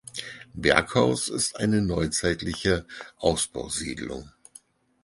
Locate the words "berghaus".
0.55-1.29